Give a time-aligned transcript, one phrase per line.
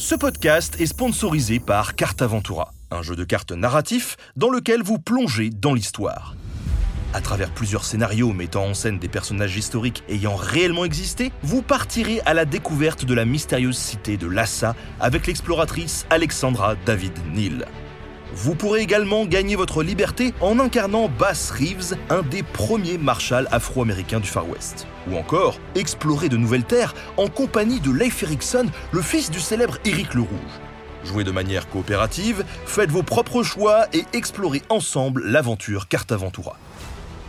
[0.00, 5.50] Ce podcast est sponsorisé par Cartaventura, un jeu de cartes narratif dans lequel vous plongez
[5.50, 6.34] dans l'histoire.
[7.12, 12.22] À travers plusieurs scénarios mettant en scène des personnages historiques ayant réellement existé, vous partirez
[12.24, 17.66] à la découverte de la mystérieuse cité de Lhasa avec l'exploratrice Alexandra David Neal.
[18.32, 24.20] Vous pourrez également gagner votre liberté en incarnant Bass Reeves, un des premiers marshals afro-américains
[24.20, 24.86] du Far West.
[25.10, 29.78] Ou encore, explorer de nouvelles terres en compagnie de Leif Erikson, le fils du célèbre
[29.84, 30.60] Éric le Rouge.
[31.04, 36.56] Jouez de manière coopérative, faites vos propres choix et explorez ensemble l'aventure Cartaventura.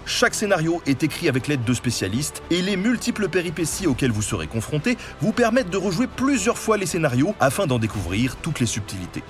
[0.06, 4.48] Chaque scénario est écrit avec l'aide de spécialistes et les multiples péripéties auxquelles vous serez
[4.48, 9.24] confrontés vous permettent de rejouer plusieurs fois les scénarios afin d'en découvrir toutes les subtilités.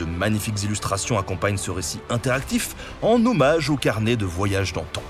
[0.00, 5.02] De magnifiques illustrations accompagnent ce récit interactif en hommage au carnet de voyage d'antan.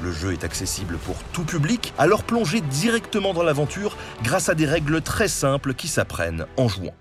[0.00, 4.64] Le jeu est accessible pour tout public, alors plongez directement dans l'aventure grâce à des
[4.64, 6.94] règles très simples qui s'apprennent en jouant.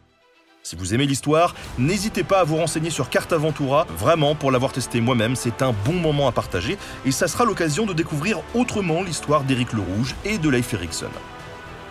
[0.62, 3.88] Si vous aimez l'histoire, n'hésitez pas à vous renseigner sur Cartaventura.
[3.98, 7.86] Vraiment, pour l'avoir testé moi-même, c'est un bon moment à partager et ça sera l'occasion
[7.86, 11.12] de découvrir autrement l'histoire d'Éric le Rouge et de Leif Erikson.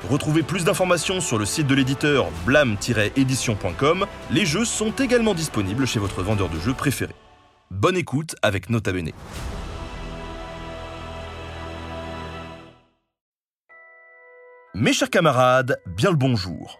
[0.08, 4.06] Retrouvez plus d'informations sur le site de l'éditeur blam-édition.com.
[4.30, 7.14] Les jeux sont également disponibles chez votre vendeur de jeux préféré.
[7.70, 9.10] Bonne écoute avec Nota Bene.
[14.74, 16.78] Mes chers camarades, bien le bonjour.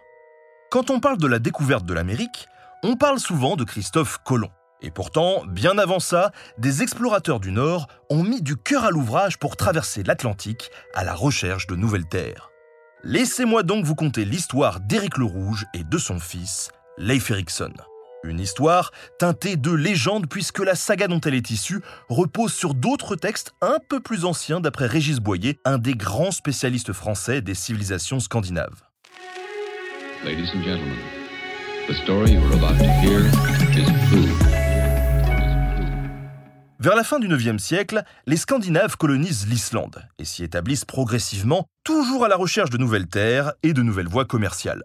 [0.69, 2.47] Quand on parle de la découverte de l'Amérique,
[2.83, 4.51] on parle souvent de Christophe Colomb.
[4.81, 9.39] Et pourtant, bien avant ça, des explorateurs du Nord ont mis du cœur à l'ouvrage
[9.39, 12.51] pour traverser l'Atlantique à la recherche de nouvelles terres.
[13.03, 17.73] Laissez-moi donc vous conter l'histoire d'Éric le Rouge et de son fils, Leif Erikson.
[18.23, 23.15] Une histoire teintée de légende puisque la saga dont elle est issue repose sur d'autres
[23.15, 28.19] textes un peu plus anciens d'après Régis Boyer, un des grands spécialistes français des civilisations
[28.19, 28.81] scandinaves.
[36.79, 42.23] Vers la fin du IXe siècle, les Scandinaves colonisent l'Islande et s'y établissent progressivement, toujours
[42.23, 44.83] à la recherche de nouvelles terres et de nouvelles voies commerciales.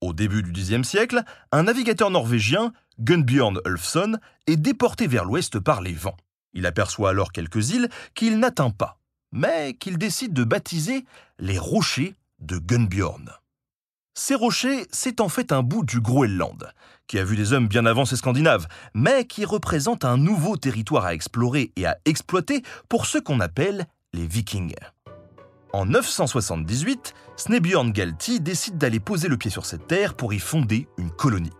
[0.00, 1.22] Au début du Xe siècle,
[1.52, 6.16] un navigateur norvégien, Gunnbjörn Ulfsson, est déporté vers l'ouest par les vents.
[6.54, 8.98] Il aperçoit alors quelques îles qu'il n'atteint pas,
[9.30, 11.04] mais qu'il décide de baptiser
[11.38, 13.30] les rochers de Gunnbjörn.
[14.20, 16.72] Ces rochers, c'est en fait un bout du Groenland,
[17.06, 21.04] qui a vu des hommes bien avant ces Scandinaves, mais qui représente un nouveau territoire
[21.04, 24.74] à explorer et à exploiter pour ceux qu'on appelle les Vikings.
[25.72, 30.88] En 978, Snebjörn Galti décide d'aller poser le pied sur cette terre pour y fonder
[30.98, 31.52] une colonie.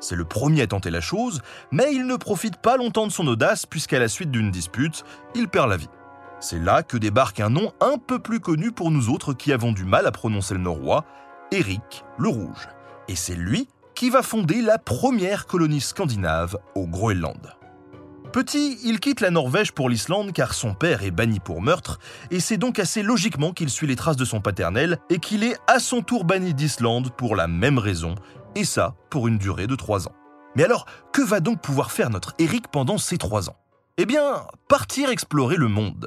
[0.00, 3.28] C'est le premier à tenter la chose, mais il ne profite pas longtemps de son
[3.28, 5.04] audace puisqu'à la suite d'une dispute,
[5.36, 5.88] il perd la vie.
[6.40, 9.70] C'est là que débarque un nom un peu plus connu pour nous autres qui avons
[9.70, 11.04] du mal à prononcer le norrois,
[11.52, 12.68] Éric le Rouge.
[13.08, 17.54] Et c'est lui qui va fonder la première colonie scandinave au Groenland.
[18.32, 21.98] Petit, il quitte la Norvège pour l'Islande car son père est banni pour meurtre,
[22.30, 25.58] et c'est donc assez logiquement qu'il suit les traces de son paternel et qu'il est
[25.66, 28.14] à son tour banni d'Islande pour la même raison,
[28.54, 30.14] et ça pour une durée de trois ans.
[30.54, 33.56] Mais alors, que va donc pouvoir faire notre Éric pendant ces trois ans?
[33.96, 36.06] Eh bien, partir explorer le monde.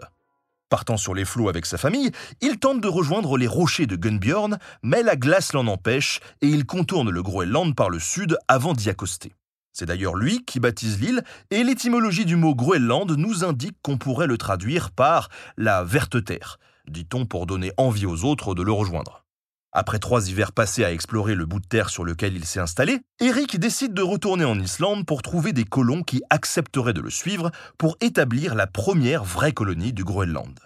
[0.74, 2.10] Partant sur les flots avec sa famille,
[2.42, 6.66] il tente de rejoindre les rochers de Gunnbjörn, mais la glace l'en empêche et il
[6.66, 9.36] contourne le Groenland par le sud avant d'y accoster.
[9.72, 14.26] C'est d'ailleurs lui qui baptise l'île, et l'étymologie du mot Groenland nous indique qu'on pourrait
[14.26, 16.58] le traduire par la verte terre,
[16.88, 19.23] dit-on pour donner envie aux autres de le rejoindre.
[19.76, 23.00] Après trois hivers passés à explorer le bout de terre sur lequel il s'est installé,
[23.20, 27.50] Eric décide de retourner en Islande pour trouver des colons qui accepteraient de le suivre
[27.80, 30.60] pour établir la première vraie colonie du Groenland.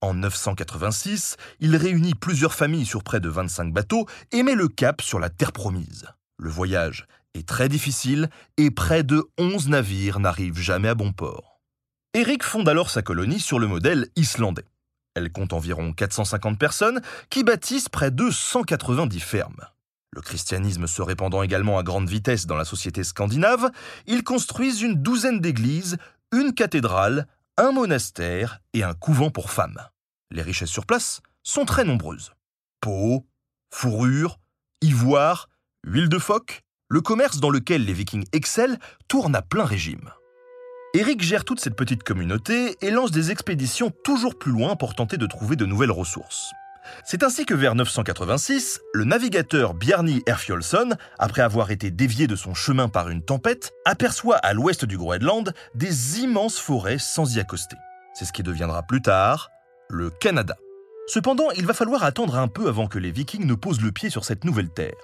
[0.00, 5.02] En 986, il réunit plusieurs familles sur près de 25 bateaux et met le cap
[5.02, 6.06] sur la terre promise.
[6.36, 11.60] Le voyage est très difficile et près de 11 navires n'arrivent jamais à bon port.
[12.12, 14.64] Eric fonde alors sa colonie sur le modèle islandais.
[15.18, 19.66] Elle compte environ 450 personnes qui bâtissent près de 190 fermes.
[20.12, 23.68] Le christianisme se répandant également à grande vitesse dans la société scandinave,
[24.06, 25.96] ils construisent une douzaine d'églises,
[26.32, 27.26] une cathédrale,
[27.56, 29.80] un monastère et un couvent pour femmes.
[30.30, 32.32] Les richesses sur place sont très nombreuses.
[32.80, 33.26] Peau,
[33.74, 34.38] fourrure,
[34.82, 35.48] ivoire,
[35.84, 38.78] huile de phoque, le commerce dans lequel les vikings excellent
[39.08, 40.12] tourne à plein régime.
[40.94, 45.18] Eric gère toute cette petite communauté et lance des expéditions toujours plus loin pour tenter
[45.18, 46.50] de trouver de nouvelles ressources.
[47.04, 52.54] C'est ainsi que vers 986, le navigateur Bjarni Erfjolson, après avoir été dévié de son
[52.54, 57.76] chemin par une tempête, aperçoit à l'ouest du Groenland des immenses forêts sans y accoster.
[58.14, 59.50] C'est ce qui deviendra plus tard
[59.90, 60.56] le Canada.
[61.06, 64.08] Cependant, il va falloir attendre un peu avant que les Vikings ne posent le pied
[64.08, 64.96] sur cette nouvelle terre.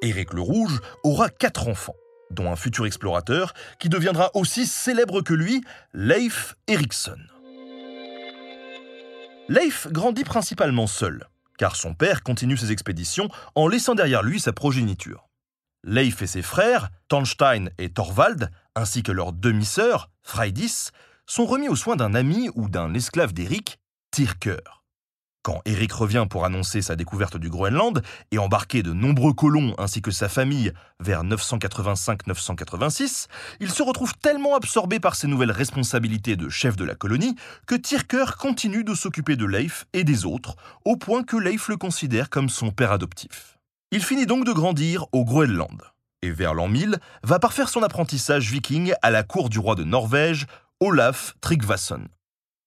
[0.00, 1.96] Éric le Rouge aura quatre enfants,
[2.34, 7.18] dont un futur explorateur qui deviendra aussi célèbre que lui, Leif Erikson.
[9.48, 11.26] Leif grandit principalement seul,
[11.58, 15.28] car son père continue ses expéditions en laissant derrière lui sa progéniture.
[15.82, 20.90] Leif et ses frères, Tanstein et Thorvald, ainsi que leur demi-sœur, Freydis,
[21.26, 23.78] sont remis aux soins d'un ami ou d'un esclave d'Éric,
[24.10, 24.83] Tyrker.
[25.44, 28.00] Quand Eric revient pour annoncer sa découverte du Groenland
[28.30, 33.26] et embarquer de nombreux colons ainsi que sa famille vers 985-986,
[33.60, 37.36] il se retrouve tellement absorbé par ses nouvelles responsabilités de chef de la colonie
[37.66, 40.56] que Tyrker continue de s'occuper de Leif et des autres,
[40.86, 43.58] au point que Leif le considère comme son père adoptif.
[43.90, 45.82] Il finit donc de grandir au Groenland,
[46.22, 49.84] et vers l'an 1000 va parfaire son apprentissage viking à la cour du roi de
[49.84, 50.46] Norvège,
[50.80, 52.08] Olaf Tryggvason.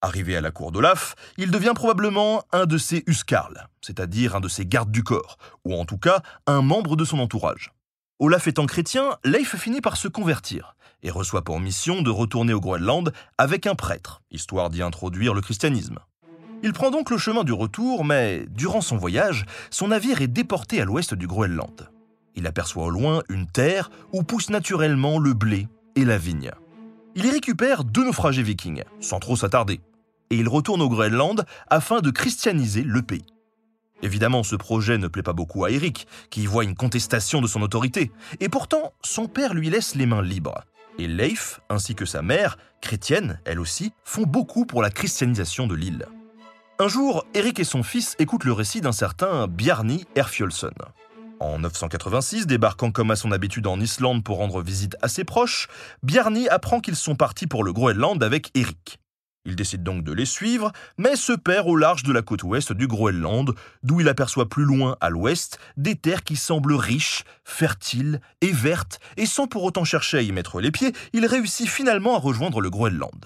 [0.01, 4.47] Arrivé à la cour d'Olaf, il devient probablement un de ses huskarls, c'est-à-dire un de
[4.47, 7.73] ses gardes du corps, ou en tout cas un membre de son entourage.
[8.19, 12.59] Olaf étant chrétien, Leif finit par se convertir et reçoit pour mission de retourner au
[12.59, 15.99] Groenland avec un prêtre, histoire d'y introduire le christianisme.
[16.63, 20.79] Il prend donc le chemin du retour, mais durant son voyage, son navire est déporté
[20.79, 21.89] à l'ouest du Groenland.
[22.35, 26.51] Il aperçoit au loin une terre où pousse naturellement le blé et la vigne.
[27.15, 29.79] Il y récupère deux naufragés vikings, sans trop s'attarder,
[30.29, 33.25] et il retourne au Groenland afin de christianiser le pays.
[34.03, 37.47] Évidemment, ce projet ne plaît pas beaucoup à Eric, qui y voit une contestation de
[37.47, 40.63] son autorité, et pourtant, son père lui laisse les mains libres.
[40.99, 45.75] Et Leif, ainsi que sa mère, chrétienne, elle aussi, font beaucoup pour la christianisation de
[45.75, 46.05] l'île.
[46.79, 50.73] Un jour, Eric et son fils écoutent le récit d'un certain Bjarni Erfjolson.
[51.39, 55.67] En 986, débarquant comme à son habitude en Islande pour rendre visite à ses proches,
[56.03, 58.99] Bjarni apprend qu'ils sont partis pour le Groenland avec Eric.
[59.47, 62.73] Il décide donc de les suivre, mais se perd au large de la côte ouest
[62.73, 68.19] du Groenland, d'où il aperçoit plus loin à l'ouest des terres qui semblent riches, fertiles
[68.41, 72.17] et vertes, et sans pour autant chercher à y mettre les pieds, il réussit finalement
[72.17, 73.25] à rejoindre le Groenland.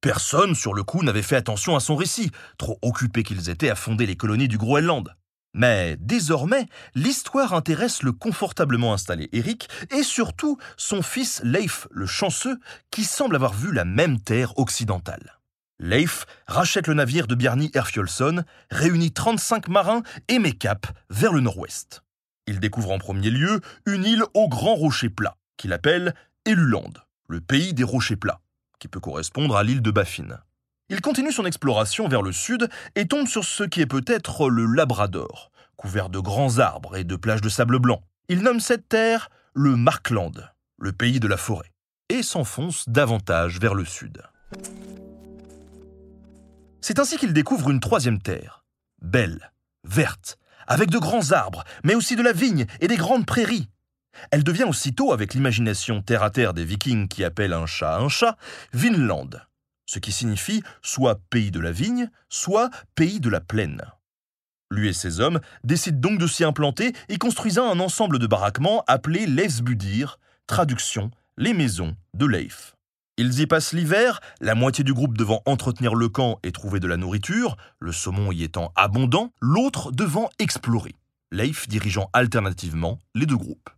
[0.00, 3.74] Personne, sur le coup, n'avait fait attention à son récit, trop occupés qu'ils étaient à
[3.74, 5.14] fonder les colonies du Groenland.
[5.52, 12.58] Mais désormais, l'histoire intéresse le confortablement installé Eric et surtout son fils Leif le chanceux
[12.90, 15.41] qui semble avoir vu la même terre occidentale.
[15.82, 21.40] Leif rachète le navire de Bjarni Erfjolson, réunit 35 marins et met cap vers le
[21.40, 22.04] nord-ouest.
[22.46, 26.14] Il découvre en premier lieu une île aux grands rochers plats, qu'il appelle
[26.46, 26.92] Eluland,
[27.28, 28.40] le pays des rochers plats,
[28.78, 30.38] qui peut correspondre à l'île de Baffin.
[30.88, 34.66] Il continue son exploration vers le sud et tombe sur ce qui est peut-être le
[34.66, 38.02] Labrador, couvert de grands arbres et de plages de sable blanc.
[38.28, 40.48] Il nomme cette terre le Markland,
[40.78, 41.72] le pays de la forêt,
[42.08, 44.22] et s'enfonce davantage vers le sud.
[46.84, 48.64] C'est ainsi qu'il découvre une troisième terre,
[49.00, 49.52] belle,
[49.84, 50.36] verte,
[50.66, 53.68] avec de grands arbres, mais aussi de la vigne et des grandes prairies.
[54.32, 58.08] Elle devient aussitôt, avec l'imagination terre à terre des vikings qui appellent un chat un
[58.08, 58.36] chat,
[58.72, 59.30] Vinland,
[59.86, 63.82] ce qui signifie soit pays de la vigne, soit pays de la plaine.
[64.72, 68.82] Lui et ses hommes décident donc de s'y implanter et construisent un ensemble de baraquements
[68.88, 70.18] appelé Leifsbudir,
[70.48, 72.74] traduction les maisons de Leif.
[73.18, 76.86] Ils y passent l'hiver, la moitié du groupe devant entretenir le camp et trouver de
[76.86, 80.94] la nourriture, le saumon y étant abondant, l'autre devant explorer,
[81.30, 83.68] Leif dirigeant alternativement les deux groupes.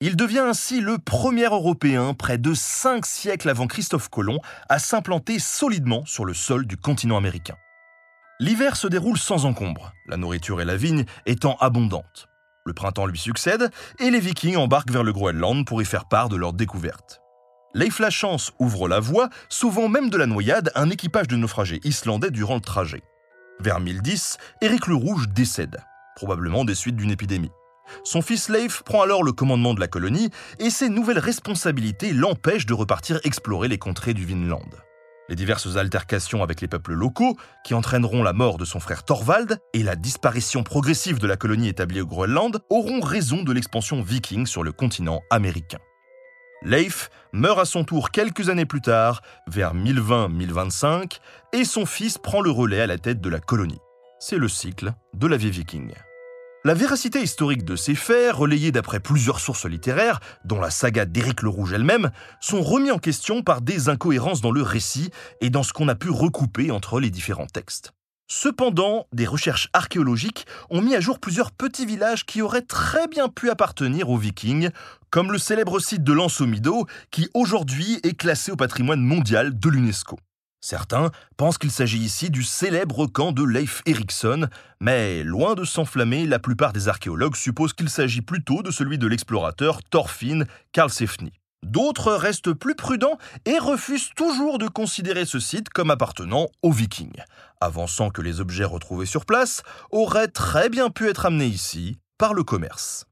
[0.00, 4.40] Il devient ainsi le premier Européen, près de cinq siècles avant Christophe Colomb,
[4.70, 7.56] à s'implanter solidement sur le sol du continent américain.
[8.40, 12.28] L'hiver se déroule sans encombre, la nourriture et la vigne étant abondantes.
[12.64, 16.28] Le printemps lui succède et les Vikings embarquent vers le Groenland pour y faire part
[16.30, 17.20] de leur découverte.
[17.76, 22.30] Leif Lachance ouvre la voie, sauvant même de la noyade un équipage de naufragés islandais
[22.30, 23.02] durant le trajet.
[23.60, 25.76] Vers 1010, Éric le Rouge décède,
[26.14, 27.50] probablement des suites d'une épidémie.
[28.02, 32.64] Son fils Leif prend alors le commandement de la colonie et ses nouvelles responsabilités l'empêchent
[32.64, 34.70] de repartir explorer les contrées du Vinland.
[35.28, 39.58] Les diverses altercations avec les peuples locaux, qui entraîneront la mort de son frère Thorvald
[39.74, 44.46] et la disparition progressive de la colonie établie au Groenland, auront raison de l'expansion viking
[44.46, 45.78] sur le continent américain.
[46.62, 51.20] Leif meurt à son tour quelques années plus tard, vers 1020-1025,
[51.52, 53.80] et son fils prend le relais à la tête de la colonie.
[54.18, 55.92] C'est le cycle de la vie viking.
[56.64, 61.42] La véracité historique de ces faits, relayés d'après plusieurs sources littéraires, dont la saga d'Éric
[61.42, 62.10] le Rouge elle-même,
[62.40, 65.10] sont remis en question par des incohérences dans le récit
[65.40, 67.92] et dans ce qu'on a pu recouper entre les différents textes.
[68.28, 73.28] Cependant, des recherches archéologiques ont mis à jour plusieurs petits villages qui auraient très bien
[73.28, 74.70] pu appartenir aux Vikings,
[75.10, 80.18] comme le célèbre site de Lansomido, qui aujourd'hui est classé au patrimoine mondial de l'UNESCO.
[80.60, 84.48] Certains pensent qu'il s'agit ici du célèbre camp de Leif Erikson,
[84.80, 89.06] mais loin de s'enflammer, la plupart des archéologues supposent qu'il s'agit plutôt de celui de
[89.06, 91.32] l'explorateur Thorfinn Karlsefni.
[91.62, 97.22] D'autres restent plus prudents et refusent toujours de considérer ce site comme appartenant aux Vikings,
[97.60, 102.34] avançant que les objets retrouvés sur place auraient très bien pu être amenés ici par
[102.34, 103.06] le commerce.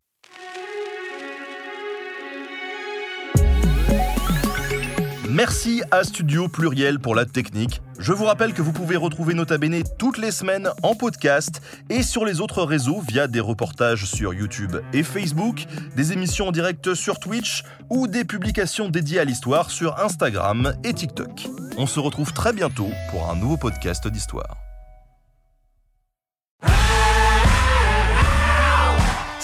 [5.34, 7.82] Merci à Studio Pluriel pour la technique.
[7.98, 11.60] Je vous rappelle que vous pouvez retrouver Nota Bene toutes les semaines en podcast
[11.90, 15.64] et sur les autres réseaux via des reportages sur YouTube et Facebook,
[15.96, 20.94] des émissions en direct sur Twitch ou des publications dédiées à l'histoire sur Instagram et
[20.94, 21.48] TikTok.
[21.78, 24.63] On se retrouve très bientôt pour un nouveau podcast d'histoire.